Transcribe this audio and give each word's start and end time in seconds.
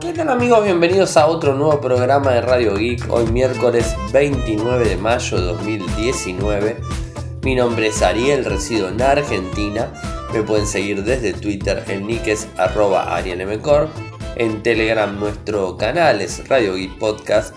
¿Qué 0.00 0.12
tal 0.14 0.30
amigos? 0.30 0.64
Bienvenidos 0.64 1.18
a 1.18 1.26
otro 1.26 1.54
nuevo 1.54 1.78
programa 1.78 2.32
de 2.32 2.40
Radio 2.40 2.74
Geek. 2.74 3.12
Hoy 3.12 3.26
miércoles 3.26 3.94
29 4.12 4.88
de 4.88 4.96
mayo 4.96 5.36
de 5.36 5.42
2019. 5.44 6.76
Mi 7.42 7.54
nombre 7.54 7.88
es 7.88 8.00
Ariel, 8.00 8.46
resido 8.46 8.88
en 8.88 9.02
Argentina. 9.02 9.92
Me 10.32 10.42
pueden 10.42 10.66
seguir 10.66 11.04
desde 11.04 11.34
Twitter, 11.34 11.84
el 11.88 12.06
nick 12.06 12.28
es 12.28 12.48
arroba. 12.56 13.22
En 14.36 14.62
Telegram 14.62 15.20
nuestro 15.20 15.76
canal 15.76 16.22
es 16.22 16.48
Radio 16.48 16.76
Geek 16.76 16.98
Podcast. 16.98 17.54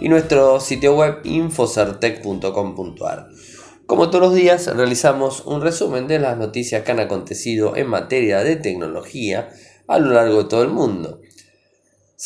Y 0.00 0.08
nuestro 0.08 0.60
sitio 0.60 0.96
web 0.96 1.18
infocertec.com.ar. 1.24 3.28
Como 3.84 4.08
todos 4.08 4.24
los 4.24 4.34
días 4.34 4.74
realizamos 4.74 5.42
un 5.44 5.60
resumen 5.60 6.08
de 6.08 6.18
las 6.18 6.38
noticias 6.38 6.82
que 6.82 6.92
han 6.92 7.00
acontecido 7.00 7.76
en 7.76 7.88
materia 7.88 8.38
de 8.38 8.56
tecnología 8.56 9.50
a 9.86 9.98
lo 9.98 10.14
largo 10.14 10.44
de 10.44 10.48
todo 10.48 10.62
el 10.62 10.70
mundo. 10.70 11.20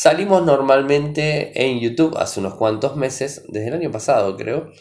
Salimos 0.01 0.45
normalmente 0.45 1.51
en 1.61 1.81
YouTube 1.81 2.15
hace 2.17 2.39
unos 2.39 2.53
cuantos 2.53 2.95
meses, 2.95 3.43
desde 3.49 3.67
el 3.67 3.73
año 3.73 3.91
pasado 3.91 4.37
creo, 4.37 4.71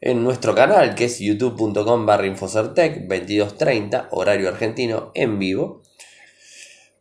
en 0.00 0.22
nuestro 0.22 0.54
canal 0.54 0.94
que 0.94 1.06
es 1.06 1.18
youtube.com 1.18 2.06
barra 2.06 2.28
infocertec 2.28 3.08
2230, 3.08 4.06
horario 4.12 4.48
argentino, 4.48 5.10
en 5.14 5.40
vivo. 5.40 5.82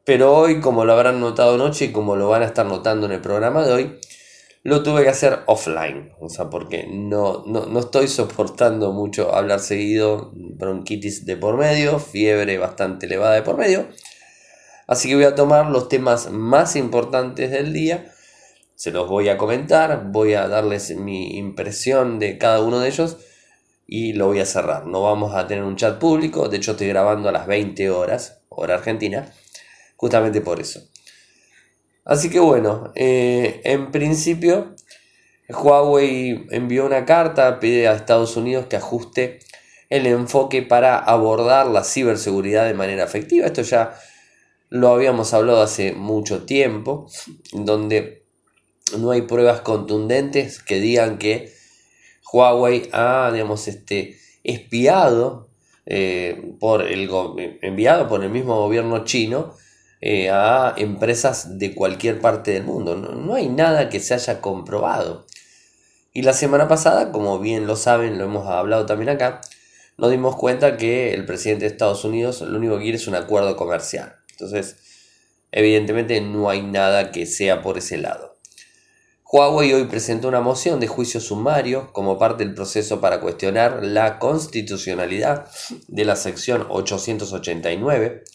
Pero 0.04 0.36
hoy, 0.36 0.60
como 0.60 0.86
lo 0.86 0.94
habrán 0.94 1.20
notado 1.20 1.54
anoche 1.54 1.86
y 1.86 1.92
como 1.92 2.16
lo 2.16 2.30
van 2.30 2.42
a 2.42 2.48
estar 2.48 2.66
notando 2.66 3.06
en 3.06 3.12
el 3.12 3.22
programa 3.22 3.64
de 3.64 3.74
hoy, 3.74 4.00
lo 4.64 4.82
tuve 4.82 5.04
que 5.04 5.10
hacer 5.10 5.42
offline, 5.46 6.14
o 6.20 6.30
sea, 6.30 6.50
porque 6.50 6.88
no, 6.90 7.44
no, 7.46 7.68
no, 7.68 7.80
estoy 7.80 8.08
soportando 8.08 8.92
mucho 8.92 9.36
hablar 9.36 9.60
seguido, 9.60 10.32
bronquitis 10.34 11.28
de 11.28 11.38
por 11.38 11.58
medio, 11.58 12.00
fiebre 12.00 12.58
bastante 12.58 13.06
elevada 13.06 13.36
de 13.36 13.44
por 13.44 13.56
medio. 13.56 13.86
Así 14.88 15.10
que 15.10 15.16
voy 15.16 15.24
a 15.24 15.36
tomar 15.36 15.68
los 15.68 15.90
temas 15.90 16.32
más 16.32 16.76
importantes 16.76 17.52
del 17.52 17.74
día, 17.74 18.12
se 18.76 18.92
los 18.92 19.08
voy 19.08 19.30
a 19.30 19.38
comentar, 19.38 20.08
voy 20.12 20.34
a 20.34 20.48
darles 20.48 20.96
mi 20.96 21.38
impresión 21.38 22.20
de 22.20 22.38
cada 22.38 22.62
uno 22.62 22.80
de 22.80 22.90
ellos 22.90 23.18
y 23.86 24.14
lo 24.14 24.28
voy 24.28 24.40
a 24.40 24.46
cerrar. 24.46 24.88
No 24.88 25.04
vamos 25.04 25.36
a 25.36 25.48
tener 25.48 25.64
un 25.64 25.76
chat 25.76 26.00
público, 26.00 26.50
de 26.50 26.58
hecho 26.58 26.72
estoy 26.72 26.88
grabando 26.88 27.30
a 27.30 27.32
las 27.32 27.46
20 27.46 27.90
horas, 27.92 28.42
hora 28.50 28.76
argentina, 28.76 29.32
justamente 29.98 30.42
por 30.42 30.60
eso. 30.60 30.82
Así 32.04 32.30
que 32.30 32.40
bueno, 32.40 32.92
eh, 32.96 33.62
en 33.64 33.92
principio 33.92 34.76
Huawei 35.54 36.48
envió 36.50 36.86
una 36.86 37.06
carta, 37.06 37.60
pide 37.60 37.88
a 37.88 37.94
Estados 37.94 38.36
Unidos 38.38 38.66
que 38.68 38.78
ajuste 38.78 39.40
el 39.90 40.08
enfoque 40.08 40.62
para 40.62 40.98
abordar 40.98 41.68
la 41.68 41.84
ciberseguridad 41.84 42.66
de 42.66 42.74
manera 42.74 43.04
efectiva. 43.04 43.46
Esto 43.46 43.62
ya 43.62 43.94
lo 44.72 44.94
habíamos 44.94 45.34
hablado 45.34 45.62
hace 45.62 45.92
mucho 45.92 46.46
tiempo, 46.46 47.10
donde 47.52 48.24
no 48.98 49.12
hay 49.12 49.24
pruebas 49.24 49.60
contundentes 49.62 50.64
que 50.64 50.80
digan 50.80 51.18
que 51.18 51.54
Huawei 52.32 52.90
ha, 52.94 53.30
digamos, 53.34 53.68
este, 53.68 54.18
espiado 54.46 55.50
eh, 55.86 56.56
por 56.62 56.84
el 56.84 57.10
enviado 57.62 58.08
por 58.08 58.24
el 58.24 58.30
mismo 58.30 58.62
gobierno 58.62 59.04
chino 59.04 59.54
eh, 60.00 60.30
a 60.30 60.74
empresas 60.78 61.60
de 61.60 61.76
cualquier 61.76 62.22
parte 62.22 62.52
del 62.52 62.64
mundo. 62.64 62.96
No, 62.96 63.34
hay 63.36 63.50
nada 63.50 63.90
que 63.90 64.00
se 64.00 64.14
haya 64.14 64.40
comprobado. 64.40 65.26
Y 66.14 66.22
la 66.22 66.32
semana 66.32 66.70
pasada, 66.70 67.12
como 67.12 67.40
bien 67.40 67.68
lo 67.68 67.76
saben, 67.76 68.18
lo 68.18 68.24
hemos 68.24 68.48
hablado 68.48 68.86
también 68.86 69.10
acá, 69.10 69.42
nos 69.98 70.12
dimos 70.12 70.38
cuenta 70.38 70.78
que 70.78 71.14
el 71.14 71.26
presidente 71.26 71.66
de 71.66 71.72
Estados 71.72 72.06
Unidos 72.06 72.40
lo 72.40 72.58
único 72.58 72.78
que 72.78 72.84
quiere 72.84 72.98
es 72.98 73.08
un 73.10 73.16
acuerdo 73.16 73.58
comercial. 73.58 74.21
Entonces, 74.42 74.78
evidentemente 75.52 76.20
no 76.22 76.50
hay 76.50 76.64
nada 76.64 77.12
que 77.12 77.26
sea 77.26 77.62
por 77.62 77.78
ese 77.78 77.98
lado. 77.98 78.32
Huawei 79.32 79.72
hoy 79.72 79.86
presentó 79.86 80.28
una 80.28 80.42
moción 80.42 80.82
de 80.82 80.88
juicio 80.88 81.22
sumario 81.22 81.94
como 81.94 82.20
parte 82.20 82.44
del 82.44 82.54
proceso 82.54 83.00
para 83.00 83.22
cuestionar 83.22 83.82
la 83.82 84.20
constitucionalidad 84.20 85.46
de 85.88 86.04
la 86.04 86.18
sección 86.18 86.66
889 86.68 88.26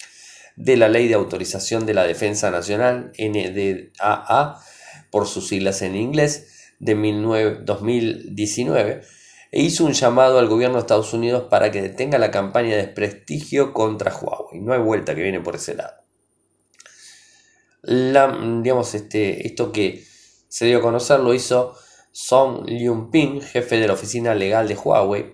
de 0.57 0.77
la 0.79 0.89
Ley 0.89 1.09
de 1.09 1.15
Autorización 1.15 1.85
de 1.85 1.93
la 1.93 2.05
Defensa 2.05 2.51
Nacional, 2.51 3.13
NDAA, 3.19 4.59
por 5.11 5.27
sus 5.27 5.49
siglas 5.49 5.83
en 5.83 5.97
inglés, 5.97 6.73
de 6.79 6.95
2019, 6.95 9.03
e 9.53 9.61
hizo 9.61 9.85
un 9.85 9.93
llamado 9.93 10.39
al 10.39 10.49
gobierno 10.49 10.77
de 10.77 10.81
Estados 10.81 11.13
Unidos 11.13 11.49
para 11.51 11.71
que 11.71 11.83
detenga 11.83 12.19
la 12.19 12.31
campaña 12.31 12.71
de 12.71 12.87
desprestigio 12.87 13.75
contra 13.75 14.17
Huawei. 14.17 14.61
No 14.61 14.73
hay 14.73 14.81
vuelta 14.81 15.15
que 15.15 15.23
viene 15.23 15.41
por 15.41 15.57
ese 15.57 15.75
lado. 15.75 16.06
La, 17.89 18.37
digamos, 18.63 18.97
este, 18.97 19.47
esto 19.47 19.71
que 19.71 20.05
se 20.49 20.67
dio 20.67 20.79
a 20.79 20.83
conocer 20.83 21.21
lo 21.21 21.33
hizo 21.35 21.77
Song 22.11 22.67
Liu-ping, 22.67 23.41
jefe 23.41 23.79
de 23.79 23.87
la 23.87 23.93
oficina 23.93 24.35
legal 24.35 24.67
de 24.67 24.75
Huawei, 24.75 25.33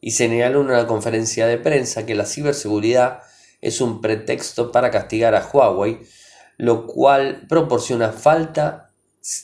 y 0.00 0.12
señaló 0.12 0.62
en 0.62 0.68
una 0.68 0.86
conferencia 0.86 1.46
de 1.46 1.58
prensa 1.58 2.06
que 2.06 2.14
la 2.14 2.24
ciberseguridad 2.24 3.20
es 3.60 3.82
un 3.82 4.00
pretexto 4.00 4.72
para 4.72 4.90
castigar 4.90 5.34
a 5.34 5.46
Huawei, 5.46 6.00
lo 6.56 6.86
cual 6.86 7.44
proporciona 7.46 8.10
falta, 8.10 8.94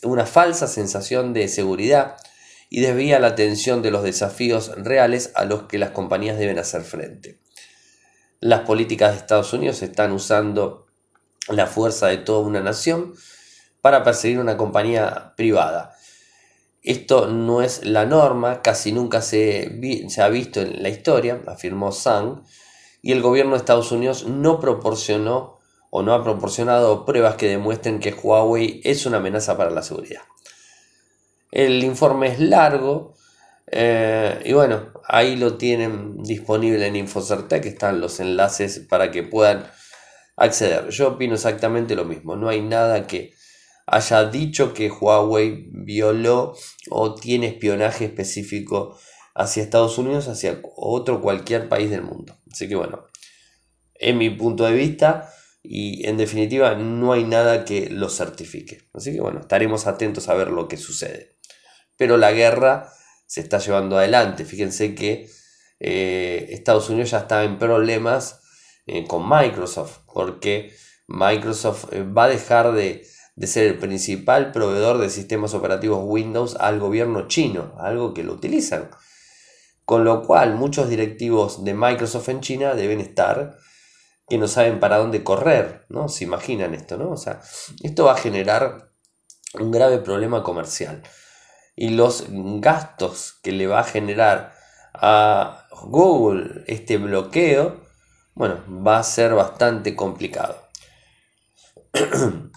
una 0.02 0.24
falsa 0.24 0.68
sensación 0.68 1.34
de 1.34 1.48
seguridad 1.48 2.16
y 2.70 2.80
desvía 2.80 3.18
la 3.18 3.26
atención 3.28 3.82
de 3.82 3.90
los 3.90 4.04
desafíos 4.04 4.72
reales 4.76 5.32
a 5.34 5.44
los 5.44 5.64
que 5.64 5.76
las 5.76 5.90
compañías 5.90 6.38
deben 6.38 6.58
hacer 6.58 6.80
frente. 6.80 7.40
Las 8.40 8.60
políticas 8.60 9.12
de 9.12 9.18
Estados 9.18 9.52
Unidos 9.52 9.82
están 9.82 10.12
usando 10.12 10.86
la 11.48 11.66
fuerza 11.66 12.08
de 12.08 12.18
toda 12.18 12.40
una 12.40 12.60
nación 12.60 13.14
para 13.80 14.04
perseguir 14.04 14.38
una 14.38 14.56
compañía 14.56 15.34
privada. 15.36 15.96
Esto 16.82 17.26
no 17.28 17.62
es 17.62 17.84
la 17.84 18.06
norma, 18.06 18.62
casi 18.62 18.92
nunca 18.92 19.22
se, 19.22 19.80
se 20.08 20.22
ha 20.22 20.28
visto 20.28 20.60
en 20.60 20.82
la 20.82 20.88
historia, 20.88 21.40
afirmó 21.46 21.92
Sang, 21.92 22.42
y 23.02 23.12
el 23.12 23.22
gobierno 23.22 23.52
de 23.52 23.58
Estados 23.58 23.92
Unidos 23.92 24.26
no 24.26 24.60
proporcionó 24.60 25.58
o 25.90 26.02
no 26.02 26.14
ha 26.14 26.24
proporcionado 26.24 27.04
pruebas 27.04 27.36
que 27.36 27.48
demuestren 27.48 28.00
que 28.00 28.12
Huawei 28.12 28.80
es 28.84 29.04
una 29.04 29.18
amenaza 29.18 29.56
para 29.56 29.70
la 29.70 29.82
seguridad. 29.82 30.22
El 31.50 31.84
informe 31.84 32.28
es 32.28 32.40
largo 32.40 33.14
eh, 33.66 34.40
y 34.44 34.52
bueno, 34.52 34.92
ahí 35.06 35.36
lo 35.36 35.56
tienen 35.56 36.22
disponible 36.22 36.86
en 36.86 36.96
Infocertec, 36.96 37.64
están 37.66 38.00
los 38.00 38.20
enlaces 38.20 38.80
para 38.80 39.10
que 39.10 39.22
puedan 39.22 39.66
acceder. 40.42 40.88
Yo 40.90 41.08
opino 41.08 41.34
exactamente 41.34 41.94
lo 41.94 42.04
mismo, 42.04 42.36
no 42.36 42.48
hay 42.48 42.60
nada 42.60 43.06
que 43.06 43.32
haya 43.86 44.24
dicho 44.24 44.74
que 44.74 44.90
Huawei 44.90 45.68
violó 45.70 46.54
o 46.90 47.14
tiene 47.14 47.46
espionaje 47.48 48.06
específico 48.06 48.98
hacia 49.34 49.62
Estados 49.62 49.98
Unidos, 49.98 50.28
hacia 50.28 50.60
otro 50.76 51.20
cualquier 51.20 51.68
país 51.68 51.90
del 51.90 52.02
mundo. 52.02 52.36
Así 52.50 52.68
que 52.68 52.74
bueno, 52.74 53.06
en 53.94 54.18
mi 54.18 54.30
punto 54.30 54.64
de 54.64 54.72
vista 54.72 55.32
y 55.62 56.06
en 56.08 56.16
definitiva 56.16 56.74
no 56.74 57.12
hay 57.12 57.24
nada 57.24 57.64
que 57.64 57.88
lo 57.88 58.08
certifique. 58.08 58.88
Así 58.92 59.12
que 59.12 59.20
bueno, 59.20 59.40
estaremos 59.40 59.86
atentos 59.86 60.28
a 60.28 60.34
ver 60.34 60.48
lo 60.48 60.68
que 60.68 60.76
sucede. 60.76 61.36
Pero 61.96 62.16
la 62.16 62.32
guerra 62.32 62.92
se 63.26 63.40
está 63.40 63.58
llevando 63.58 63.96
adelante. 63.96 64.44
Fíjense 64.44 64.94
que 64.94 65.28
eh, 65.80 66.48
Estados 66.50 66.90
Unidos 66.90 67.12
ya 67.12 67.18
está 67.18 67.44
en 67.44 67.58
problemas 67.58 68.41
eh, 68.86 69.06
con 69.06 69.28
Microsoft 69.28 69.98
porque 70.12 70.72
Microsoft 71.08 71.92
eh, 71.92 72.02
va 72.02 72.24
a 72.24 72.28
dejar 72.28 72.72
de, 72.72 73.06
de 73.36 73.46
ser 73.46 73.66
el 73.66 73.78
principal 73.78 74.52
proveedor 74.52 74.98
de 74.98 75.10
sistemas 75.10 75.54
operativos 75.54 76.00
Windows 76.02 76.56
al 76.56 76.78
gobierno 76.78 77.28
chino, 77.28 77.74
algo 77.78 78.14
que 78.14 78.24
lo 78.24 78.32
utilizan. 78.32 78.90
Con 79.84 80.04
lo 80.04 80.22
cual 80.22 80.54
muchos 80.54 80.88
directivos 80.88 81.64
de 81.64 81.74
Microsoft 81.74 82.28
en 82.28 82.40
China 82.40 82.74
deben 82.74 83.00
estar 83.00 83.58
que 84.28 84.38
no 84.38 84.48
saben 84.48 84.80
para 84.80 84.98
dónde 84.98 85.24
correr, 85.24 85.84
¿no? 85.88 86.08
Se 86.08 86.24
imaginan 86.24 86.74
esto, 86.74 86.96
¿no? 86.96 87.10
O 87.10 87.16
sea, 87.16 87.40
esto 87.82 88.04
va 88.04 88.12
a 88.12 88.16
generar 88.16 88.90
un 89.60 89.70
grave 89.70 89.98
problema 89.98 90.42
comercial. 90.42 91.02
Y 91.76 91.90
los 91.90 92.26
gastos 92.30 93.38
que 93.42 93.52
le 93.52 93.66
va 93.66 93.80
a 93.80 93.84
generar 93.84 94.54
a 94.94 95.66
Google 95.82 96.64
este 96.66 96.96
bloqueo, 96.96 97.80
bueno, 98.34 98.62
va 98.68 98.98
a 98.98 99.02
ser 99.02 99.34
bastante 99.34 99.94
complicado. 99.96 100.56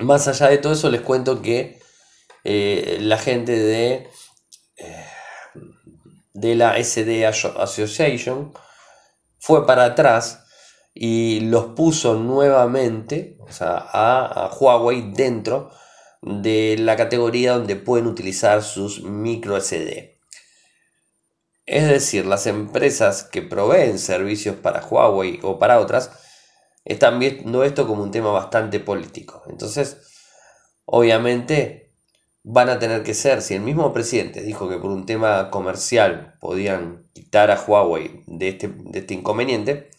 Más 0.00 0.28
allá 0.28 0.48
de 0.48 0.58
todo 0.58 0.72
eso, 0.72 0.90
les 0.90 1.00
cuento 1.00 1.40
que 1.42 1.80
eh, 2.44 2.98
la 3.00 3.18
gente 3.18 3.52
de 3.52 4.10
eh, 4.76 5.04
de 6.40 6.54
la 6.54 6.82
SD 6.82 7.26
Association 7.26 8.52
fue 9.38 9.66
para 9.66 9.84
atrás 9.84 10.44
y 10.94 11.40
los 11.40 11.66
puso 11.66 12.14
nuevamente 12.14 13.36
o 13.40 13.52
sea, 13.52 13.86
a, 13.92 14.50
Huawei 14.58 15.12
dentro 15.12 15.70
de 16.22 16.76
la 16.78 16.96
categoría 16.96 17.52
donde 17.52 17.76
pueden 17.76 18.06
utilizar 18.06 18.62
sus 18.62 19.02
micro 19.02 19.60
SD. 19.60 20.17
Es 21.68 21.86
decir, 21.86 22.24
las 22.24 22.46
empresas 22.46 23.24
que 23.24 23.42
proveen 23.42 23.98
servicios 23.98 24.56
para 24.56 24.82
Huawei 24.82 25.38
o 25.42 25.58
para 25.58 25.80
otras 25.80 26.10
están 26.86 27.18
viendo 27.18 27.62
esto 27.62 27.86
como 27.86 28.02
un 28.02 28.10
tema 28.10 28.32
bastante 28.32 28.80
político. 28.80 29.42
Entonces, 29.50 29.98
obviamente, 30.86 31.92
van 32.42 32.70
a 32.70 32.78
tener 32.78 33.02
que 33.02 33.12
ser, 33.12 33.42
si 33.42 33.54
el 33.54 33.60
mismo 33.60 33.92
presidente 33.92 34.40
dijo 34.40 34.66
que 34.70 34.78
por 34.78 34.90
un 34.90 35.04
tema 35.04 35.50
comercial 35.50 36.38
podían 36.40 37.06
quitar 37.12 37.50
a 37.50 37.60
Huawei 37.60 38.24
de 38.26 38.48
este, 38.48 38.68
de 38.68 39.00
este 39.00 39.12
inconveniente, 39.12 39.90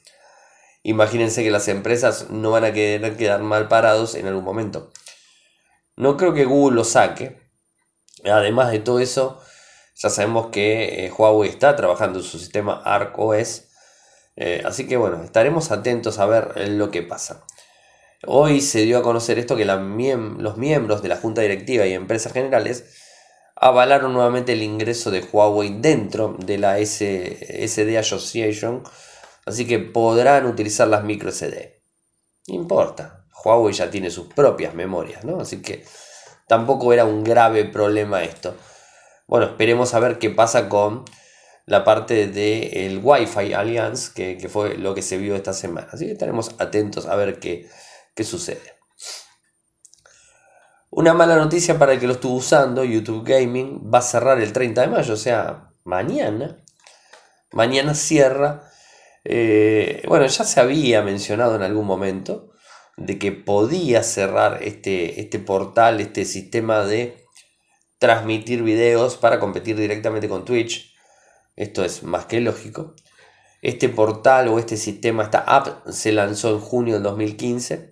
imagínense 0.81 1.43
que 1.43 1.51
las 1.51 1.67
empresas 1.67 2.31
no 2.31 2.49
van 2.49 2.63
a 2.63 2.73
querer 2.73 3.15
quedar 3.15 3.43
mal 3.43 3.67
parados 3.67 4.15
en 4.15 4.25
algún 4.25 4.43
momento. 4.43 4.89
No 5.95 6.17
creo 6.17 6.33
que 6.33 6.45
Google 6.45 6.77
lo 6.77 6.83
saque. 6.83 7.37
Además 8.25 8.71
de 8.71 8.79
todo 8.79 8.99
eso, 8.99 9.39
ya 10.01 10.09
sabemos 10.09 10.47
que 10.47 11.05
eh, 11.05 11.11
Huawei 11.11 11.49
está 11.49 11.75
trabajando 11.75 12.19
en 12.19 12.25
su 12.25 12.39
sistema 12.39 12.81
ARC 12.85 13.17
eh, 14.41 14.61
así 14.63 14.87
que 14.87 14.95
bueno, 14.95 15.21
estaremos 15.21 15.71
atentos 15.71 16.17
a 16.19 16.25
ver 16.25 16.53
eh, 16.55 16.67
lo 16.67 16.89
que 16.91 17.03
pasa. 17.03 17.45
Hoy 18.25 18.61
se 18.61 18.83
dio 18.83 18.97
a 18.97 19.03
conocer 19.03 19.37
esto 19.37 19.57
que 19.57 19.65
los 19.65 20.57
miembros 20.57 21.01
de 21.01 21.09
la 21.09 21.17
Junta 21.17 21.41
Directiva 21.41 21.85
y 21.85 21.93
empresas 21.93 22.31
generales 22.31 22.85
avalaron 23.57 24.13
nuevamente 24.13 24.53
el 24.53 24.63
ingreso 24.63 25.11
de 25.11 25.21
Huawei 25.21 25.81
dentro 25.81 26.37
de 26.39 26.57
la 26.57 26.79
SD 26.79 27.97
Association, 27.97 28.83
así 29.45 29.67
que 29.67 29.79
podrán 29.79 30.45
utilizar 30.45 30.87
las 30.87 31.03
micro 31.03 31.31
SD. 31.31 31.81
No 32.47 32.55
importa, 32.55 33.25
Huawei 33.43 33.73
ya 33.73 33.89
tiene 33.89 34.09
sus 34.09 34.27
propias 34.33 34.73
memorias, 34.73 35.25
¿no? 35.25 35.41
Así 35.41 35.61
que 35.61 35.83
tampoco 36.47 36.93
era 36.93 37.03
un 37.03 37.25
grave 37.25 37.65
problema 37.65 38.23
esto. 38.23 38.55
Bueno, 39.29 39.45
esperemos 39.45 39.93
a 39.93 39.99
ver 39.99 40.17
qué 40.17 40.31
pasa 40.31 40.69
con 40.69 41.05
la 41.67 41.83
parte 41.83 42.25
del 42.25 42.99
Wi-Fi 43.03 43.53
Alliance, 43.53 44.11
que, 44.15 44.49
fue 44.49 44.75
lo 44.75 44.95
que 44.95 45.03
se 45.03 45.19
vio 45.19 45.35
esta 45.35 45.53
semana. 45.53 45.87
Así 45.91 46.07
que 46.07 46.13
estaremos 46.13 46.55
atentos 46.57 47.05
a 47.05 47.15
ver 47.15 47.39
qué, 47.39 47.69
qué 48.15 48.23
sucede. 48.23 48.73
Una 50.89 51.13
mala 51.13 51.35
noticia 51.35 51.77
para 51.77 51.93
el 51.93 51.99
que 51.99 52.07
lo 52.07 52.13
estuvo 52.13 52.37
usando, 52.37 52.83
YouTube 52.83 53.23
Gaming 53.23 53.91
va 53.93 53.99
a 53.99 54.01
cerrar 54.01 54.41
el 54.41 54.51
30 54.51 54.81
de 54.81 54.87
mayo, 54.87 55.13
o 55.13 55.17
sea, 55.17 55.73
mañana. 55.83 56.57
Mañana 57.51 57.93
cierra. 57.93 58.63
Eh, 59.25 60.01
bueno, 60.07 60.25
ya 60.25 60.43
se 60.43 60.59
había 60.59 61.03
mencionado 61.03 61.55
en 61.55 61.61
algún 61.61 61.85
momento 61.85 62.49
de 62.97 63.19
que 63.19 63.31
podía 63.31 64.01
cerrar 64.01 64.63
este, 64.63 65.21
este 65.21 65.37
portal, 65.37 65.99
este 65.99 66.25
sistema 66.25 66.83
de 66.83 67.28
transmitir 67.99 68.63
videos 68.63 69.17
para 69.17 69.39
competir 69.39 69.77
directamente 69.77 70.27
con 70.27 70.45
Twitch. 70.45 70.95
Esto 71.55 71.83
es 71.83 72.03
más 72.03 72.25
que 72.25 72.39
lógico. 72.39 72.95
Este 73.61 73.89
portal 73.89 74.47
o 74.47 74.57
este 74.57 74.77
sistema, 74.77 75.23
esta 75.23 75.39
app, 75.39 75.89
se 75.89 76.13
lanzó 76.13 76.51
en 76.51 76.61
junio 76.61 76.93
del 76.95 77.03
2015 77.03 77.91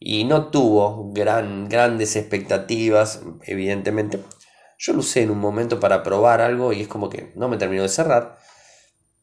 y 0.00 0.24
no 0.24 0.50
tuvo 0.50 1.12
gran, 1.12 1.68
grandes 1.68 2.16
expectativas, 2.16 3.22
evidentemente. 3.44 4.20
Yo 4.78 4.94
lo 4.94 5.00
usé 5.00 5.22
en 5.22 5.30
un 5.30 5.38
momento 5.38 5.78
para 5.78 6.02
probar 6.02 6.40
algo 6.40 6.72
y 6.72 6.82
es 6.82 6.88
como 6.88 7.08
que 7.08 7.32
no 7.36 7.48
me 7.48 7.56
terminó 7.56 7.82
de 7.82 7.88
cerrar. 7.88 8.38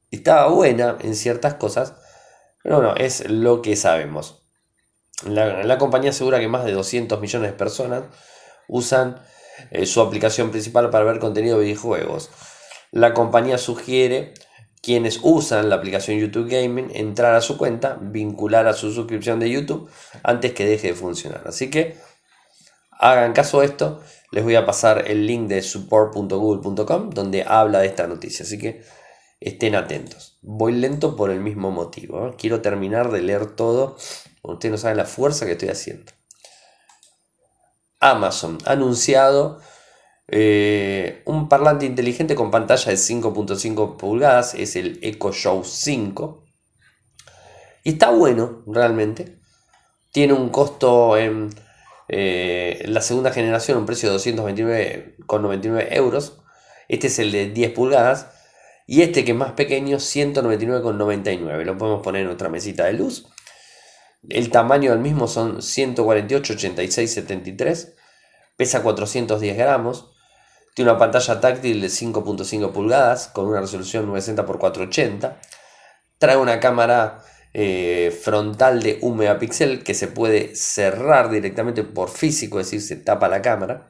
Estaba 0.09 0.47
buena 0.47 0.97
en 1.01 1.15
ciertas 1.15 1.55
cosas, 1.55 1.95
pero 2.63 2.81
no, 2.81 2.95
es 2.95 3.29
lo 3.29 3.61
que 3.61 3.75
sabemos. 3.75 4.47
La, 5.25 5.63
la 5.63 5.77
compañía 5.77 6.11
asegura 6.11 6.39
que 6.39 6.47
más 6.47 6.63
de 6.63 6.71
200 6.71 7.19
millones 7.19 7.51
de 7.51 7.57
personas 7.57 8.03
usan 8.69 9.19
eh, 9.71 9.85
su 9.85 10.01
aplicación 10.01 10.51
principal 10.51 10.89
para 10.89 11.05
ver 11.05 11.19
contenido 11.19 11.59
de 11.59 11.65
videojuegos. 11.65 12.29
La 12.91 13.13
compañía 13.13 13.57
sugiere 13.57 14.33
quienes 14.81 15.19
usan 15.23 15.69
la 15.69 15.75
aplicación 15.75 16.17
YouTube 16.17 16.49
Gaming 16.49 16.91
entrar 16.93 17.35
a 17.35 17.41
su 17.41 17.57
cuenta, 17.57 17.97
vincular 17.99 18.67
a 18.67 18.73
su 18.73 18.93
suscripción 18.93 19.39
de 19.39 19.49
YouTube 19.49 19.89
antes 20.23 20.53
que 20.53 20.65
deje 20.65 20.87
de 20.87 20.93
funcionar. 20.93 21.43
Así 21.45 21.69
que 21.69 21.97
hagan 22.91 23.33
caso 23.33 23.59
a 23.59 23.65
esto. 23.65 24.01
Les 24.31 24.43
voy 24.43 24.55
a 24.55 24.65
pasar 24.65 25.09
el 25.09 25.25
link 25.25 25.47
de 25.47 25.61
support.google.com 25.61 27.09
donde 27.09 27.43
habla 27.43 27.79
de 27.79 27.87
esta 27.87 28.07
noticia. 28.07 28.45
Así 28.45 28.57
que 28.57 28.81
estén 29.39 29.75
atentos. 29.75 30.37
Voy 30.41 30.73
lento 30.73 31.15
por 31.15 31.31
el 31.31 31.39
mismo 31.39 31.71
motivo. 31.71 32.27
¿eh? 32.27 32.35
Quiero 32.37 32.61
terminar 32.61 33.11
de 33.11 33.21
leer 33.21 33.45
todo. 33.45 33.97
Ustedes 34.41 34.71
no 34.71 34.77
saben 34.77 34.97
la 34.97 35.05
fuerza 35.05 35.45
que 35.45 35.53
estoy 35.53 35.69
haciendo. 35.69 36.11
Amazon 37.99 38.57
ha 38.65 38.71
anunciado 38.71 39.59
eh, 40.27 41.21
un 41.25 41.47
parlante 41.47 41.85
inteligente 41.85 42.35
con 42.35 42.51
pantalla 42.51 42.91
de 42.91 42.97
5.5 42.97 43.97
pulgadas, 43.97 44.53
es 44.55 44.75
el 44.75 44.99
Echo 45.01 45.31
Show 45.31 45.63
5. 45.63 46.43
Y 47.83 47.91
está 47.91 48.11
bueno, 48.11 48.63
realmente. 48.67 49.39
Tiene 50.11 50.33
un 50.33 50.49
costo 50.49 51.17
en 51.17 51.49
eh, 52.09 52.83
la 52.87 53.01
segunda 53.01 53.31
generación, 53.31 53.77
un 53.77 53.85
precio 53.85 54.11
de 54.11 54.17
229,99 54.17 55.87
euros. 55.91 56.41
Este 56.89 57.07
es 57.07 57.19
el 57.19 57.31
de 57.31 57.49
10 57.49 57.71
pulgadas. 57.71 58.27
Y 58.85 59.01
este 59.01 59.25
que 59.25 59.31
es 59.31 59.37
más 59.37 59.51
pequeño, 59.51 59.97
199,99. 59.97 61.63
Lo 61.63 61.77
podemos 61.77 62.01
poner 62.01 62.23
en 62.23 62.29
otra 62.29 62.49
mesita 62.49 62.85
de 62.85 62.93
luz. 62.93 63.27
El 64.29 64.49
tamaño 64.49 64.91
del 64.91 64.99
mismo 64.99 65.27
son 65.27 65.61
148, 65.61 66.53
86, 66.53 67.13
73. 67.13 67.95
Pesa 68.57 68.83
410 68.83 69.57
gramos. 69.57 70.11
Tiene 70.73 70.91
una 70.91 70.99
pantalla 70.99 71.39
táctil 71.39 71.81
de 71.81 71.87
5.5 71.87 72.71
pulgadas 72.71 73.27
con 73.29 73.47
una 73.47 73.61
resolución 73.61 74.11
960x480. 74.11 75.37
Trae 76.17 76.37
una 76.37 76.59
cámara 76.59 77.23
eh, 77.53 78.15
frontal 78.23 78.83
de 78.83 78.99
1 79.01 79.15
megapíxel 79.15 79.83
que 79.83 79.93
se 79.93 80.07
puede 80.07 80.55
cerrar 80.55 81.29
directamente 81.29 81.83
por 81.83 82.09
físico, 82.09 82.59
es 82.59 82.67
decir, 82.67 82.81
se 82.81 82.95
tapa 82.97 83.27
la 83.29 83.41
cámara. 83.41 83.89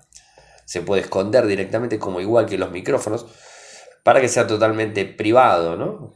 Se 0.65 0.81
puede 0.81 1.01
esconder 1.01 1.47
directamente 1.47 1.97
como 1.97 2.21
igual 2.21 2.45
que 2.45 2.57
los 2.57 2.71
micrófonos 2.71 3.25
para 4.03 4.21
que 4.21 4.29
sea 4.29 4.47
totalmente 4.47 5.03
privado, 5.03 5.75
¿no? 5.75 6.13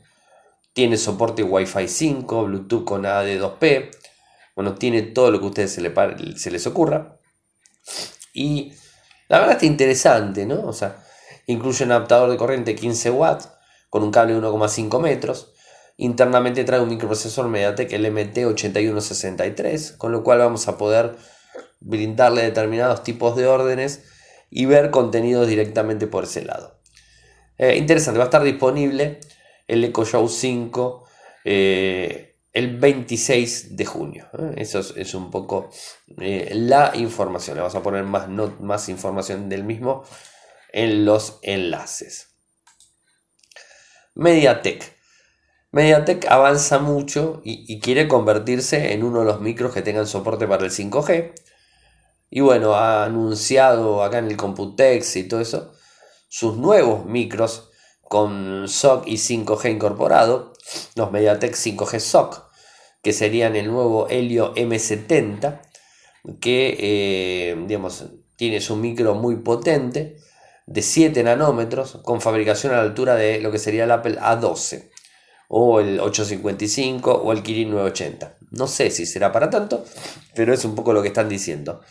Tiene 0.74 0.96
soporte 0.96 1.44
Wi-Fi 1.44 1.88
5, 1.88 2.46
Bluetooth 2.46 2.86
con 2.86 3.04
AD2P, 3.04 3.92
bueno, 4.56 4.76
tiene 4.76 5.02
todo 5.02 5.32
lo 5.32 5.40
que 5.40 5.46
a 5.46 5.50
ustedes 5.50 5.74
se, 5.74 6.52
les 6.52 6.68
ocurra. 6.68 7.20
Y 8.34 8.74
la 9.28 9.40
verdad 9.40 9.56
está 9.56 9.66
interesante, 9.66 10.46
¿no? 10.46 10.66
O 10.66 10.74
sea, 10.74 11.04
incluye 11.48 11.86
un 11.86 11.92
adaptador 11.92 12.30
de 12.30 12.38
corriente 12.38 12.76
15 12.76 13.12
watts 13.12 13.50
con 13.90 14.04
un 14.04 14.12
cable 14.12 14.34
de 14.34 14.42
1,5 14.42 15.02
metros. 15.02 15.54
Internamente 15.98 16.64
trae 16.64 16.80
un 16.80 16.90
microprocesor 16.90 17.48
MediaTek 17.48 17.92
LMT8163, 17.92 19.98
con 19.98 20.12
lo 20.12 20.24
cual 20.24 20.40
vamos 20.40 20.68
a 20.68 20.78
poder 20.78 21.16
brindarle 21.80 22.44
determinados 22.44 23.04
tipos 23.04 23.36
de 23.36 23.48
órdenes 23.48 24.04
y 24.50 24.66
ver 24.66 24.92
contenidos 24.92 25.48
directamente 25.48 26.08
por 26.08 26.26
ese 26.26 26.44
lado. 26.44 26.80
Eh, 27.58 27.78
interesante, 27.78 28.18
va 28.18 28.26
a 28.26 28.28
estar 28.28 28.44
disponible 28.44 29.20
el 29.68 29.84
Echo 29.84 30.06
Show 30.06 30.28
5 30.28 31.06
el 32.54 32.78
26 32.78 33.76
de 33.76 33.86
junio. 33.86 34.28
¿eh? 34.38 34.54
Eso 34.58 34.80
es, 34.80 35.14
un 35.14 35.32
poco 35.32 35.70
eh, 36.20 36.52
la 36.54 36.92
información. 36.96 37.56
Le 37.56 37.62
vamos 37.62 37.76
a 37.76 37.84
poner 37.84 38.04
más, 38.04 38.28
más 38.60 38.90
información 38.90 39.50
del 39.50 39.64
mismo 39.64 40.04
en 40.72 41.06
los 41.06 41.40
enlaces. 41.42 42.30
Mediatek. 44.16 45.00
Mediatek 45.72 46.26
avanza 46.28 46.80
mucho 46.80 47.42
y, 47.46 47.80
quiere 47.80 48.10
convertirse 48.10 48.94
en 48.94 49.04
uno 49.04 49.20
de 49.20 49.26
los 49.26 49.40
micros 49.40 49.74
que 49.74 49.82
tengan 49.82 50.06
soporte 50.06 50.48
para 50.48 50.66
el 50.66 50.72
5G. 50.72 51.34
Y 52.30 52.42
bueno, 52.42 52.76
ha 52.76 53.06
anunciado 53.06 54.04
acá 54.04 54.18
en 54.18 54.28
el 54.28 54.38
Computex 54.38 55.16
y 55.16 55.28
todo 55.28 55.40
eso 55.40 55.74
sus 56.28 56.56
nuevos 56.58 57.06
micros 57.06 57.72
con 58.04 58.68
SOC 58.70 59.06
y 59.08 59.16
5G 59.16 59.72
incorporado, 59.72 60.51
los 60.96 61.12
MediaTek 61.12 61.54
5G 61.54 62.00
SOC, 62.00 62.52
que 63.02 63.14
serían 63.14 63.56
el 63.56 63.68
nuevo 63.68 64.08
Helio 64.10 64.54
M70, 64.56 65.62
que 66.40 66.78
eh, 66.80 67.56
digamos, 67.68 68.06
tiene 68.36 68.62
su 68.62 68.76
micro 68.76 69.16
muy 69.16 69.38
potente, 69.38 70.18
de 70.68 70.82
7 70.82 71.24
nanómetros, 71.24 72.00
con 72.04 72.22
fabricación 72.22 72.74
a 72.74 72.78
la 72.78 72.84
altura 72.84 73.16
de 73.16 73.42
lo 73.42 73.52
que 73.52 73.60
sería 73.60 73.84
el 73.84 73.92
Apple 73.92 74.20
A12, 74.20 74.90
o 75.48 75.82
el 75.82 76.00
855 76.00 77.12
o 77.12 77.32
el 77.34 77.44
Kirin 77.44 77.72
980. 77.72 78.38
No 78.52 78.68
sé 78.68 78.90
si 78.90 79.06
será 79.06 79.32
para 79.32 79.50
tanto, 79.50 79.84
pero 80.34 80.54
es 80.54 80.64
un 80.64 80.76
poco 80.76 80.94
lo 80.94 81.02
que 81.02 81.10
están 81.10 81.28
diciendo. 81.28 81.82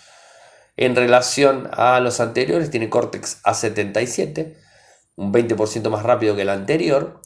En 0.77 0.97
relación 0.97 1.69
a 1.73 2.01
los 2.01 2.21
anteriores, 2.21 2.71
tiene 2.71 2.89
Cortex 2.89 3.43
A77, 3.43 4.57
un 5.17 5.31
20% 5.31 5.91
más 5.91 6.03
rápido 6.05 6.35
que 6.35 6.43
el 6.43 6.49
anterior. 6.49 7.21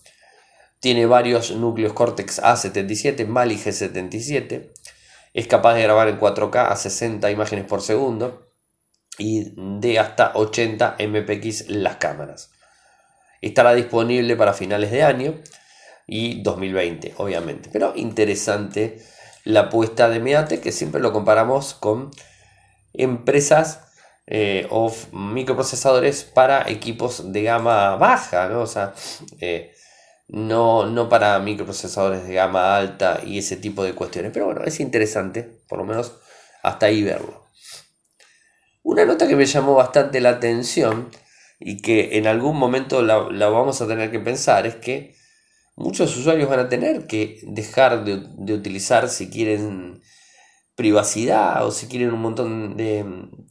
Tiene 0.84 1.06
varios 1.06 1.50
núcleos 1.50 1.94
Cortex 1.94 2.42
A77, 2.42 3.26
Mali 3.26 3.56
G77. 3.56 4.70
Es 5.32 5.46
capaz 5.46 5.72
de 5.76 5.82
grabar 5.82 6.08
en 6.08 6.20
4K 6.20 6.68
a 6.68 6.76
60 6.76 7.30
imágenes 7.30 7.64
por 7.64 7.80
segundo 7.80 8.52
y 9.16 9.54
de 9.56 9.98
hasta 9.98 10.32
80 10.34 10.96
MPX 10.98 11.70
las 11.70 11.96
cámaras. 11.96 12.50
Estará 13.40 13.72
disponible 13.72 14.36
para 14.36 14.52
finales 14.52 14.90
de 14.90 15.02
año 15.02 15.40
y 16.06 16.42
2020, 16.42 17.14
obviamente. 17.16 17.70
Pero 17.72 17.94
interesante 17.96 19.02
la 19.44 19.60
apuesta 19.60 20.10
de 20.10 20.20
Mediatek, 20.20 20.60
que 20.60 20.70
siempre 20.70 21.00
lo 21.00 21.14
comparamos 21.14 21.72
con 21.72 22.10
empresas 22.92 23.80
eh, 24.26 24.66
o 24.68 24.94
microprocesadores 25.12 26.24
para 26.24 26.68
equipos 26.68 27.32
de 27.32 27.42
gama 27.42 27.96
baja, 27.96 28.48
¿no? 28.48 28.60
O 28.60 28.66
sea, 28.66 28.92
eh, 29.40 29.73
no, 30.28 30.86
no 30.86 31.08
para 31.08 31.38
microprocesadores 31.38 32.26
de 32.26 32.34
gama 32.34 32.76
alta 32.76 33.20
y 33.24 33.38
ese 33.38 33.56
tipo 33.56 33.84
de 33.84 33.94
cuestiones. 33.94 34.32
Pero 34.32 34.46
bueno, 34.46 34.62
es 34.64 34.80
interesante, 34.80 35.42
por 35.68 35.78
lo 35.78 35.84
menos 35.84 36.14
hasta 36.62 36.86
ahí 36.86 37.02
verlo. 37.02 37.44
Una 38.82 39.04
nota 39.04 39.26
que 39.28 39.36
me 39.36 39.46
llamó 39.46 39.74
bastante 39.74 40.20
la 40.20 40.30
atención 40.30 41.10
y 41.58 41.78
que 41.78 42.18
en 42.18 42.26
algún 42.26 42.58
momento 42.58 43.02
la, 43.02 43.16
vamos 43.48 43.80
a 43.80 43.86
tener 43.86 44.10
que 44.10 44.20
pensar 44.20 44.66
es 44.66 44.74
que 44.76 45.14
muchos 45.76 46.16
usuarios 46.16 46.48
van 46.48 46.60
a 46.60 46.68
tener 46.68 47.06
que 47.06 47.40
dejar 47.44 48.04
de, 48.04 48.52
utilizar 48.52 49.08
si 49.08 49.30
quieren 49.30 50.02
privacidad 50.74 51.64
o 51.66 51.70
si 51.70 51.86
quieren 51.86 52.12
un 52.12 52.20
montón 52.20 52.76
de, 52.76 53.04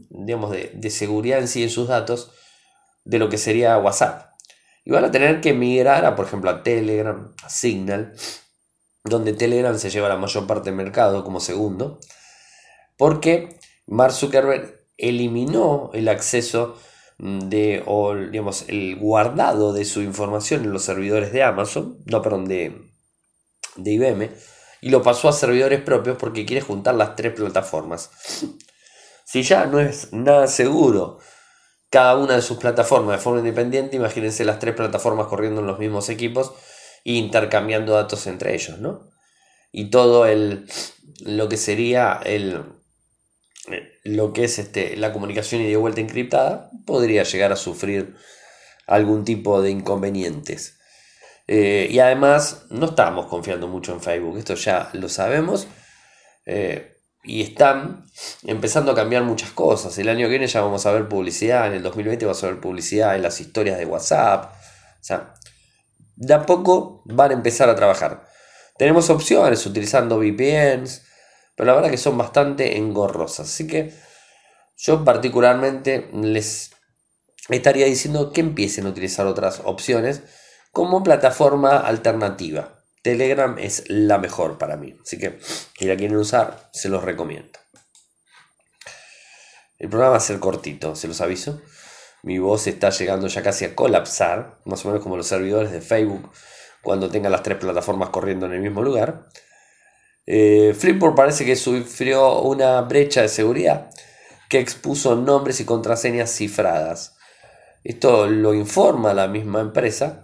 digamos, 0.09 0.51
de, 0.51 0.71
de 0.73 0.89
seguridad 0.89 1.39
en 1.39 1.47
sí 1.47 1.63
en 1.63 1.69
sus 1.69 1.87
datos 1.87 2.31
de 3.05 3.19
lo 3.19 3.29
que 3.29 3.37
sería 3.37 3.77
WhatsApp. 3.77 4.32
Y 4.85 4.91
van 4.91 5.05
a 5.05 5.11
tener 5.11 5.41
que 5.41 5.53
migrar 5.53 6.05
a, 6.05 6.15
por 6.15 6.25
ejemplo, 6.25 6.49
a 6.49 6.63
Telegram, 6.63 7.33
a 7.43 7.49
Signal, 7.49 8.13
donde 9.03 9.33
Telegram 9.33 9.77
se 9.77 9.89
lleva 9.89 10.09
la 10.09 10.17
mayor 10.17 10.47
parte 10.47 10.69
del 10.69 10.77
mercado 10.77 11.23
como 11.23 11.39
segundo, 11.39 11.99
porque 12.97 13.59
Mark 13.87 14.13
Zuckerberg 14.13 14.87
eliminó 14.97 15.89
el 15.93 16.07
acceso 16.07 16.77
de, 17.17 17.83
o 17.85 18.15
digamos, 18.15 18.65
el 18.67 18.97
guardado 18.97 19.73
de 19.73 19.85
su 19.85 20.01
información 20.01 20.63
en 20.63 20.73
los 20.73 20.83
servidores 20.83 21.31
de 21.31 21.43
Amazon, 21.43 21.99
no, 22.05 22.21
perdón, 22.21 22.45
de, 22.45 22.91
de 23.75 23.91
IBM, 23.91 24.29
y 24.81 24.89
lo 24.89 25.01
pasó 25.01 25.29
a 25.29 25.33
servidores 25.33 25.81
propios 25.81 26.17
porque 26.17 26.45
quiere 26.45 26.61
juntar 26.61 26.95
las 26.95 27.15
tres 27.15 27.33
plataformas. 27.33 28.09
Si 29.25 29.43
ya 29.43 29.65
no 29.65 29.79
es 29.79 30.11
nada 30.11 30.47
seguro 30.47 31.19
cada 31.93 32.17
una 32.17 32.33
de 32.33 32.41
sus 32.41 32.57
plataformas 32.57 33.17
de 33.17 33.21
forma 33.21 33.37
independiente, 33.37 33.97
imagínense 33.97 34.43
las 34.45 34.57
tres 34.57 34.73
plataformas 34.73 35.27
corriendo 35.27 35.61
en 35.61 35.67
los 35.67 35.77
mismos 35.77 36.09
equipos 36.09 36.51
e 37.05 37.13
intercambiando 37.13 37.93
datos 37.93 38.25
entre 38.25 38.55
ellos, 38.55 38.79
¿no? 38.79 39.11
Y 39.71 39.91
todo 39.91 40.25
el, 40.25 40.65
lo 41.19 41.47
que 41.47 41.57
sería 41.57 42.19
el, 42.25 42.63
lo 44.03 44.33
que 44.33 44.45
es 44.45 44.57
este, 44.57 44.97
la 44.97 45.13
comunicación 45.13 45.61
y 45.61 45.69
de 45.69 45.75
vuelta 45.77 46.01
encriptada 46.01 46.71
podría 46.87 47.21
llegar 47.21 47.51
a 47.51 47.55
sufrir 47.55 48.15
algún 48.87 49.23
tipo 49.23 49.61
de 49.61 49.69
inconvenientes. 49.69 50.79
Eh, 51.45 51.89
y 51.91 51.99
además 51.99 52.65
no 52.71 52.87
estamos 52.87 53.27
confiando 53.27 53.67
mucho 53.67 53.93
en 53.93 54.01
Facebook, 54.01 54.39
esto 54.39 54.55
ya 54.55 54.89
lo 54.93 55.09
sabemos. 55.09 55.67
Eh, 56.47 56.92
y 57.23 57.41
están 57.41 58.05
empezando 58.43 58.91
a 58.91 58.95
cambiar 58.95 59.23
muchas 59.23 59.51
cosas. 59.51 59.97
El 59.97 60.09
año 60.09 60.25
que 60.25 60.31
viene 60.31 60.47
ya 60.47 60.61
vamos 60.61 60.85
a 60.85 60.91
ver 60.91 61.07
publicidad, 61.07 61.67
en 61.67 61.73
el 61.73 61.83
2020 61.83 62.25
vamos 62.25 62.43
a 62.43 62.47
ver 62.47 62.59
publicidad 62.59 63.15
en 63.15 63.21
las 63.21 63.39
historias 63.39 63.77
de 63.77 63.85
WhatsApp. 63.85 64.53
O 64.53 65.03
sea, 65.03 65.33
de 66.15 66.33
a 66.33 66.45
poco 66.45 67.01
van 67.05 67.31
a 67.31 67.33
empezar 67.33 67.69
a 67.69 67.75
trabajar. 67.75 68.27
Tenemos 68.77 69.09
opciones 69.09 69.65
utilizando 69.65 70.17
VPNs, 70.17 71.03
pero 71.55 71.67
la 71.67 71.75
verdad 71.75 71.91
que 71.91 71.97
son 71.97 72.17
bastante 72.17 72.77
engorrosas. 72.77 73.47
Así 73.47 73.67
que 73.67 73.93
yo 74.77 75.05
particularmente 75.05 76.09
les 76.13 76.71
estaría 77.49 77.85
diciendo 77.85 78.31
que 78.31 78.41
empiecen 78.41 78.85
a 78.85 78.89
utilizar 78.89 79.27
otras 79.27 79.61
opciones 79.63 80.23
como 80.71 81.03
plataforma 81.03 81.77
alternativa. 81.77 82.82
Telegram 83.03 83.57
es 83.59 83.83
la 83.89 84.17
mejor 84.17 84.57
para 84.57 84.77
mí. 84.77 84.97
Así 85.03 85.19
que 85.19 85.37
si 85.77 85.85
la 85.85 85.97
quieren 85.97 86.17
usar, 86.17 86.69
se 86.71 86.89
los 86.89 87.03
recomiendo. 87.03 87.59
El 89.77 89.89
programa 89.89 90.11
va 90.11 90.17
a 90.17 90.21
ser 90.21 90.39
cortito, 90.39 90.95
se 90.95 91.09
los 91.09 91.19
aviso. 91.19 91.61
Mi 92.23 92.39
voz 92.39 92.65
está 92.67 92.89
llegando 92.89 93.27
ya 93.27 93.43
casi 93.43 93.65
a 93.65 93.75
colapsar, 93.75 94.57
más 94.63 94.85
o 94.85 94.87
menos 94.87 95.03
como 95.03 95.17
los 95.17 95.27
servidores 95.27 95.71
de 95.71 95.81
Facebook 95.81 96.31
cuando 96.81 97.09
tengan 97.09 97.33
las 97.33 97.43
tres 97.43 97.57
plataformas 97.57 98.09
corriendo 98.09 98.45
en 98.45 98.53
el 98.53 98.61
mismo 98.61 98.81
lugar. 98.81 99.27
Eh, 100.25 100.73
Flipboard 100.77 101.15
parece 101.15 101.43
que 101.43 101.57
sufrió 101.57 102.39
una 102.39 102.79
brecha 102.81 103.21
de 103.21 103.27
seguridad 103.27 103.89
que 104.47 104.59
expuso 104.59 105.15
nombres 105.17 105.59
y 105.59 105.65
contraseñas 105.65 106.33
cifradas. 106.33 107.17
Esto 107.83 108.27
lo 108.27 108.53
informa 108.53 109.13
la 109.13 109.27
misma 109.27 109.59
empresa 109.59 110.22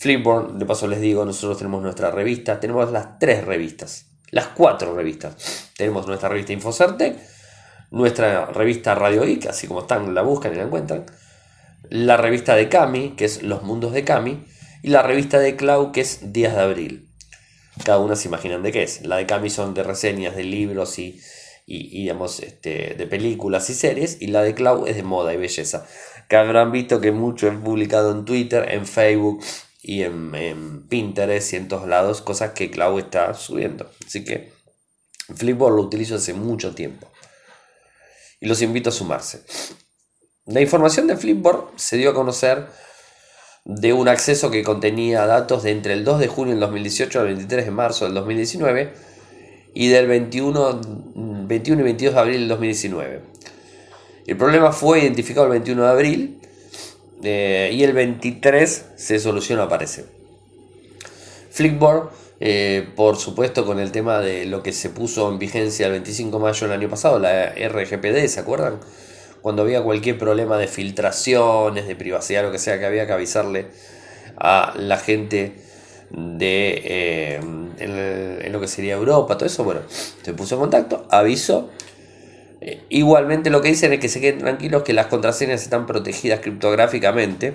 Flipboard, 0.00 0.54
de 0.54 0.64
paso 0.64 0.88
les 0.88 0.98
digo, 1.02 1.26
nosotros 1.26 1.58
tenemos 1.58 1.82
nuestra 1.82 2.10
revista, 2.10 2.58
tenemos 2.58 2.90
las 2.90 3.18
tres 3.18 3.44
revistas, 3.44 4.06
las 4.30 4.46
cuatro 4.46 4.94
revistas. 4.94 5.68
Tenemos 5.76 6.06
nuestra 6.06 6.30
revista 6.30 6.54
Infocertec, 6.54 7.18
nuestra 7.90 8.46
revista 8.46 8.94
Radio 8.94 9.26
Geek, 9.26 9.48
así 9.48 9.66
como 9.66 9.80
están, 9.80 10.14
la 10.14 10.22
buscan 10.22 10.54
y 10.54 10.56
la 10.56 10.62
encuentran, 10.62 11.04
la 11.90 12.16
revista 12.16 12.56
de 12.56 12.70
Cami, 12.70 13.10
que 13.10 13.26
es 13.26 13.42
Los 13.42 13.62
Mundos 13.62 13.92
de 13.92 14.02
Cami, 14.02 14.42
y 14.82 14.88
la 14.88 15.02
revista 15.02 15.38
de 15.38 15.54
Clau, 15.54 15.92
que 15.92 16.00
es 16.00 16.32
Días 16.32 16.54
de 16.54 16.62
Abril. 16.62 17.10
Cada 17.84 17.98
una 17.98 18.16
se 18.16 18.28
imaginan 18.28 18.62
de 18.62 18.72
qué 18.72 18.84
es. 18.84 19.04
La 19.04 19.16
de 19.16 19.26
Cami 19.26 19.50
son 19.50 19.74
de 19.74 19.82
reseñas 19.82 20.34
de 20.34 20.44
libros 20.44 20.98
y, 20.98 21.20
digamos, 21.66 22.40
este, 22.40 22.94
de 22.96 23.06
películas 23.06 23.68
y 23.68 23.74
series, 23.74 24.16
y 24.22 24.28
la 24.28 24.40
de 24.40 24.54
Clau 24.54 24.86
es 24.86 24.96
de 24.96 25.02
moda 25.02 25.34
y 25.34 25.36
belleza. 25.36 25.84
Que 26.26 26.36
habrán 26.36 26.72
visto 26.72 27.02
que 27.02 27.12
mucho 27.12 27.48
es 27.48 27.58
publicado 27.58 28.12
en 28.12 28.24
Twitter, 28.24 28.66
en 28.70 28.86
Facebook, 28.86 29.44
y 29.82 30.02
en, 30.02 30.86
Pinterest 30.88 31.52
y 31.52 31.56
en 31.56 31.68
todos 31.68 31.88
lados, 31.88 32.20
cosas 32.20 32.52
que 32.52 32.70
Clau 32.70 32.98
está 32.98 33.34
subiendo. 33.34 33.90
Así 34.06 34.24
que 34.24 34.52
Flipboard 35.34 35.76
lo 35.76 35.82
utilizo 35.82 36.16
hace 36.16 36.34
mucho 36.34 36.74
tiempo. 36.74 37.10
Y 38.40 38.46
los 38.46 38.62
invito 38.62 38.90
a 38.90 38.92
sumarse. 38.92 39.44
La 40.46 40.60
información 40.60 41.06
de 41.06 41.16
Flipboard 41.16 41.72
se 41.76 41.96
dio 41.96 42.10
a 42.10 42.14
conocer 42.14 42.66
de 43.64 43.92
un 43.92 44.08
acceso 44.08 44.50
que 44.50 44.64
contenía 44.64 45.26
datos 45.26 45.62
de 45.62 45.70
entre 45.70 45.92
el 45.92 46.04
2 46.04 46.20
de 46.20 46.28
junio 46.28 46.54
del 46.54 46.60
2018 46.60 47.20
al 47.20 47.26
23 47.26 47.64
de 47.66 47.70
marzo 47.70 48.04
del 48.06 48.14
2019 48.14 48.92
y 49.74 49.88
del 49.88 50.06
21, 50.06 50.80
21 51.46 51.80
y 51.80 51.84
22 51.84 52.14
de 52.14 52.20
abril 52.20 52.38
del 52.40 52.48
2019. 52.48 53.20
El 54.26 54.36
problema 54.36 54.72
fue 54.72 55.00
identificado 55.00 55.46
el 55.46 55.52
21 55.52 55.82
de 55.82 55.88
abril 55.88 56.39
eh, 57.22 57.70
y 57.72 57.82
el 57.84 57.92
23 57.92 58.86
se 58.96 59.18
soluciona, 59.18 59.64
aparece. 59.64 60.04
Flickboard, 61.50 62.10
eh, 62.40 62.88
por 62.96 63.16
supuesto, 63.16 63.66
con 63.66 63.78
el 63.78 63.92
tema 63.92 64.20
de 64.20 64.46
lo 64.46 64.62
que 64.62 64.72
se 64.72 64.88
puso 64.88 65.28
en 65.30 65.38
vigencia 65.38 65.86
el 65.86 65.92
25 65.92 66.38
de 66.38 66.42
mayo 66.42 66.66
del 66.66 66.78
año 66.78 66.88
pasado, 66.88 67.18
la 67.18 67.50
RGPD, 67.50 68.26
¿se 68.28 68.40
acuerdan? 68.40 68.80
Cuando 69.42 69.62
había 69.62 69.82
cualquier 69.82 70.18
problema 70.18 70.56
de 70.58 70.66
filtraciones, 70.66 71.86
de 71.86 71.96
privacidad, 71.96 72.42
lo 72.42 72.52
que 72.52 72.58
sea, 72.58 72.78
que 72.78 72.86
había 72.86 73.06
que 73.06 73.12
avisarle 73.12 73.66
a 74.36 74.72
la 74.76 74.96
gente 74.96 75.54
de 76.10 76.82
eh, 76.84 77.40
en, 77.78 78.52
lo 78.52 78.60
que 78.60 78.68
sería 78.68 78.94
Europa, 78.94 79.36
todo 79.36 79.46
eso, 79.46 79.64
bueno, 79.64 79.80
se 79.88 80.32
puso 80.32 80.56
en 80.56 80.62
contacto, 80.62 81.06
aviso 81.10 81.70
eh, 82.60 82.82
igualmente 82.90 83.48
lo 83.48 83.62
que 83.62 83.68
dicen 83.68 83.92
es 83.92 84.00
que 84.00 84.08
se 84.08 84.20
queden 84.20 84.40
tranquilos 84.40 84.82
que 84.82 84.92
las 84.92 85.06
contraseñas 85.06 85.62
están 85.62 85.86
protegidas 85.86 86.40
criptográficamente, 86.40 87.54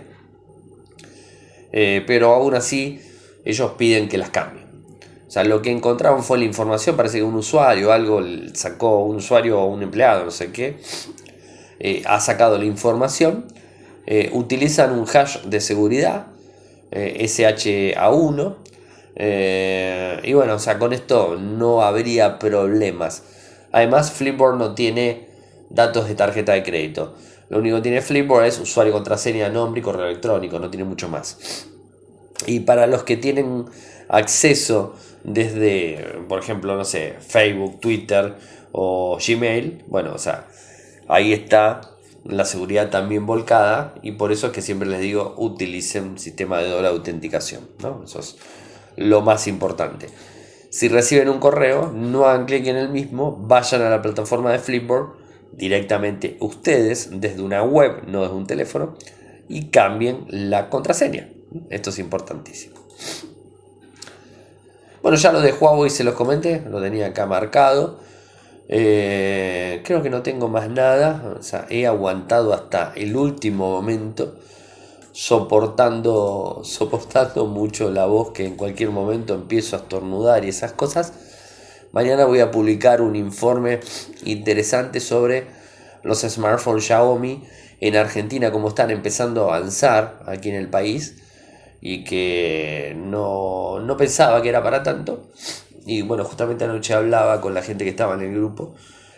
eh, 1.72 2.04
pero 2.08 2.34
aún 2.34 2.56
así 2.56 3.02
ellos 3.44 3.74
piden 3.78 4.10
que 4.10 4.18
las 4.18 4.32
cambien. 4.32 4.66
O 5.28 5.32
sea, 5.32 5.44
lo 5.44 5.62
que 5.62 5.70
encontraron 5.70 6.24
fue 6.24 6.40
la 6.40 6.46
información, 6.46 6.96
parece 6.96 7.18
que 7.18 7.24
un 7.24 7.36
usuario, 7.36 7.92
algo 7.92 8.22
sacó 8.54 9.04
un 9.04 9.18
usuario 9.18 9.60
o 9.62 9.66
un 9.66 9.84
empleado, 9.84 10.26
no 10.26 10.32
sé 10.32 10.52
qué, 10.52 10.78
eh, 11.80 12.02
ha 12.06 12.20
sacado 12.20 12.58
la 12.58 12.66
información, 12.66 13.46
utilizan 14.34 14.92
un 14.92 15.08
hash 15.12 15.40
de 15.46 15.60
seguridad, 15.60 16.28
SHA1, 16.92 18.56
y 20.24 20.34
bueno, 20.34 20.54
o 20.54 20.60
sea, 20.60 20.78
con 20.78 20.94
esto 20.94 21.38
no 21.38 21.82
habría 21.82 22.38
problemas. 22.38 23.24
Además, 23.76 24.14
Flipboard 24.14 24.56
no 24.56 24.74
tiene 24.74 25.28
datos 25.70 26.08
de 26.08 26.16
tarjeta 26.16 26.54
de 26.54 26.64
crédito. 26.64 27.14
Lo 27.50 27.60
único 27.60 27.76
que 27.76 27.82
tiene 27.82 28.02
Flipboard 28.02 28.46
es 28.46 28.58
usuario, 28.58 28.94
contraseña, 28.94 29.50
nombre 29.50 29.82
y 29.82 29.84
correo 29.84 30.06
electrónico, 30.06 30.60
no 30.60 30.70
tiene 30.70 30.86
mucho 30.86 31.10
más. 31.10 31.68
Y 32.48 32.62
para 32.62 32.88
los 32.88 33.04
que 33.04 33.18
tienen 33.18 33.66
acceso 34.08 34.96
desde, 35.26 36.22
por 36.30 36.40
ejemplo, 36.40 36.78
no 36.78 36.86
sé, 36.86 37.16
Facebook, 37.20 37.82
Twitter 37.82 38.36
o 38.72 39.18
Gmail, 39.18 39.84
bueno, 39.88 40.14
o 40.14 40.20
sea, 40.20 40.48
ahí 41.10 41.34
está 41.34 41.82
la 42.24 42.46
seguridad 42.46 42.90
también 42.90 43.26
volcada 43.26 43.94
y 44.02 44.14
por 44.14 44.32
eso 44.32 44.48
es 44.48 44.54
que 44.54 44.62
siempre 44.62 44.88
les 44.88 45.02
digo 45.02 45.36
utilicen 45.38 46.12
un 46.12 46.18
sistema 46.18 46.60
de 46.60 46.70
doble 46.70 46.88
autenticación. 46.88 47.68
Eso 48.06 48.20
es 48.22 48.38
lo 48.96 49.20
más 49.20 49.48
importante. 49.48 50.08
Si 50.76 50.90
reciben 50.90 51.30
un 51.30 51.40
correo, 51.40 51.90
no 51.96 52.26
hagan 52.26 52.46
clic 52.46 52.68
en 52.68 52.76
el 52.76 52.90
mismo, 52.90 53.34
vayan 53.34 53.82
a 53.82 53.90
la 53.90 54.02
plataforma 54.02 54.52
de 54.52 54.60
Flipboard 54.60 55.14
directamente 55.54 56.36
ustedes 56.42 57.12
desde 57.14 57.42
una 57.42 57.64
web, 57.64 58.02
no 58.08 58.24
desde 58.24 58.36
un 58.36 58.46
teléfono, 58.46 58.98
y 59.48 59.70
cambien 59.70 60.26
la 60.28 60.70
contraseña. 60.70 61.30
Esto 61.70 61.92
es 61.92 62.00
importantísimo. 62.00 62.76
Bueno, 65.02 65.18
ya 65.18 65.32
lo 65.32 65.40
de 65.40 65.54
Huawei 65.54 65.90
se 65.90 66.04
los 66.04 66.14
comenté, 66.14 66.62
lo 66.70 66.82
tenía 66.82 67.06
acá 67.06 67.26
marcado. 67.26 68.02
Eh, 68.68 69.82
creo 69.86 70.04
que 70.04 70.10
no 70.10 70.24
tengo 70.24 70.50
más 70.50 70.70
nada, 70.70 71.38
o 71.40 71.42
sea, 71.42 71.68
he 71.70 71.88
aguantado 71.88 72.54
hasta 72.54 72.92
el 72.98 73.16
último 73.16 73.72
momento, 73.72 74.36
soportando, 75.16 76.60
soportando 76.66 77.46
mucho 77.46 77.90
la 77.90 78.06
voz 78.06 78.32
que 78.32 78.46
en 78.46 78.58
cualquier 78.58 78.90
momento 78.90 79.34
empiezo 79.34 79.78
a 79.78 79.80
estornudar 79.80 80.44
y 80.44 80.50
esas 80.50 80.74
cosas. 80.74 81.14
Mañana 81.94 82.26
voy 82.26 82.42
a 82.42 82.52
publicar 82.52 83.00
un 83.00 83.16
informe 83.16 83.80
interesante 84.26 85.00
sobre 85.00 85.48
los 86.04 86.20
smartphones 86.20 86.84
Xiaomi 86.84 87.46
en 87.80 87.96
Argentina, 87.96 88.52
cómo 88.52 88.68
están 88.68 88.92
empezando 88.92 89.46
a 89.50 89.56
avanzar 89.56 90.20
aquí 90.26 90.50
en 90.50 90.56
el 90.56 90.70
país 90.70 91.16
y 91.80 92.04
que 92.04 92.94
no, 92.98 93.80
no 93.80 93.96
pensaba 93.96 94.42
que 94.42 94.50
era 94.50 94.62
para 94.62 94.84
tanto. 94.84 95.30
Y 95.86 96.02
bueno, 96.02 96.26
justamente 96.26 96.66
anoche 96.66 96.94
hablaba 96.94 97.40
con 97.40 97.54
la 97.54 97.62
gente 97.62 97.86
que 97.86 97.92
estaba 97.92 98.16
en 98.16 98.22
el 98.22 98.34
grupo 98.34 98.76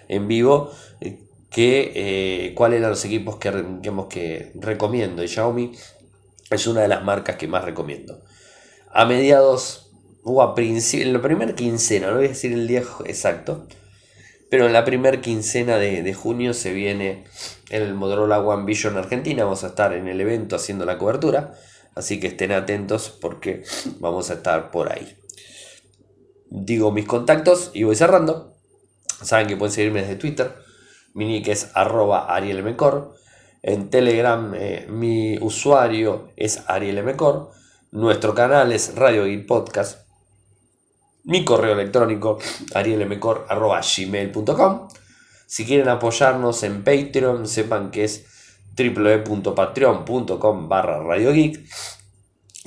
en 0.09 0.27
vivo 0.27 0.69
eh, 1.01 1.26
que 1.49 1.91
eh, 1.95 2.53
cuáles 2.55 2.79
eran 2.79 2.91
los 2.91 3.05
equipos 3.05 3.37
que, 3.37 3.51
digamos, 3.51 4.07
que 4.07 4.51
recomiendo. 4.55 5.23
Y 5.23 5.27
Xiaomi 5.27 5.71
es 6.49 6.67
una 6.67 6.81
de 6.81 6.87
las 6.87 7.03
marcas 7.03 7.35
que 7.37 7.47
más 7.47 7.63
recomiendo. 7.63 8.21
A 8.91 9.05
mediados 9.05 9.91
o 10.23 10.41
a 10.41 10.55
principios, 10.55 11.07
en 11.07 11.13
la 11.13 11.21
primera 11.21 11.55
quincena, 11.55 12.07
no 12.07 12.15
voy 12.15 12.25
a 12.25 12.29
decir 12.29 12.51
el 12.51 12.67
día 12.67 12.83
exacto, 13.05 13.67
pero 14.49 14.65
en 14.65 14.73
la 14.73 14.85
primera 14.85 15.21
quincena 15.21 15.77
de, 15.77 16.03
de, 16.03 16.13
junio 16.13 16.53
se 16.53 16.71
viene 16.71 17.25
el 17.69 17.93
Motorola 17.93 18.39
One 18.39 18.65
Vision 18.65 18.97
Argentina. 18.97 19.43
Vamos 19.43 19.63
a 19.65 19.67
estar 19.67 19.93
en 19.93 20.07
el 20.07 20.21
evento 20.21 20.55
haciendo 20.55 20.85
la 20.85 20.97
cobertura. 20.97 21.53
Así 21.95 22.19
que 22.19 22.27
estén 22.27 22.51
atentos 22.51 23.09
porque 23.09 23.63
vamos 23.99 24.29
a 24.29 24.35
estar 24.35 24.71
por 24.71 24.91
ahí. 24.91 25.17
Digo 26.49 26.91
mis 26.91 27.05
contactos 27.05 27.71
y 27.73 27.83
voy 27.83 27.95
cerrando. 27.95 28.53
Saben 29.21 29.47
que 29.47 29.57
pueden 29.57 29.73
seguirme 29.73 30.01
desde 30.01 30.15
Twitter. 30.15 30.53
Mi 31.13 31.25
nick 31.25 31.47
es 31.47 31.71
arroba 31.73 32.33
arielmecor. 32.33 33.15
En 33.61 33.89
Telegram 33.89 34.53
eh, 34.55 34.87
mi 34.89 35.37
usuario 35.39 36.29
es 36.35 36.63
arielmecor. 36.67 37.51
Nuestro 37.91 38.33
canal 38.33 38.71
es 38.71 38.95
Radio 38.95 39.25
Geek 39.25 39.45
Podcast. 39.47 40.07
Mi 41.23 41.43
correo 41.43 41.73
electrónico 41.73 42.37
arielmecor.gmail.com 42.73 44.87
Si 45.45 45.65
quieren 45.65 45.89
apoyarnos 45.89 46.63
en 46.63 46.83
Patreon, 46.83 47.47
sepan 47.47 47.91
que 47.91 48.05
es 48.05 48.25
www.patreon.com 48.77 50.69
barra 50.69 51.03
radiogeek 51.03 51.59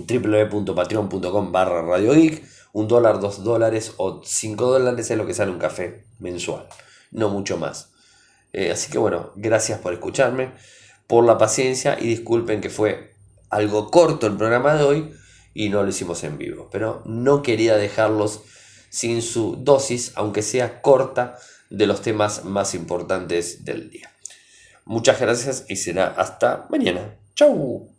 www.patreon.com 0.06 1.52
barra 1.52 1.82
radiogeek 1.82 2.42
un 2.72 2.88
dólar, 2.88 3.20
dos 3.20 3.42
dólares 3.42 3.94
o 3.96 4.22
cinco 4.24 4.66
dólares 4.66 5.10
es 5.10 5.18
lo 5.18 5.26
que 5.26 5.34
sale 5.34 5.50
un 5.50 5.58
café 5.58 6.06
mensual, 6.18 6.68
no 7.10 7.28
mucho 7.28 7.56
más. 7.56 7.89
Eh, 8.52 8.70
así 8.70 8.90
que 8.90 8.98
bueno, 8.98 9.32
gracias 9.36 9.78
por 9.78 9.92
escucharme, 9.92 10.52
por 11.06 11.24
la 11.24 11.38
paciencia 11.38 11.98
y 12.00 12.06
disculpen 12.06 12.60
que 12.60 12.70
fue 12.70 13.14
algo 13.48 13.90
corto 13.90 14.26
el 14.26 14.36
programa 14.36 14.74
de 14.74 14.84
hoy 14.84 15.14
y 15.54 15.68
no 15.68 15.82
lo 15.82 15.88
hicimos 15.88 16.22
en 16.24 16.38
vivo, 16.38 16.68
pero 16.70 17.02
no 17.04 17.42
quería 17.42 17.76
dejarlos 17.76 18.42
sin 18.90 19.22
su 19.22 19.56
dosis, 19.56 20.12
aunque 20.16 20.42
sea 20.42 20.82
corta, 20.82 21.36
de 21.70 21.86
los 21.86 22.02
temas 22.02 22.44
más 22.44 22.74
importantes 22.74 23.64
del 23.64 23.90
día. 23.90 24.12
Muchas 24.84 25.20
gracias 25.20 25.64
y 25.68 25.76
será 25.76 26.08
hasta 26.08 26.66
mañana. 26.68 27.14
Chau. 27.36 27.88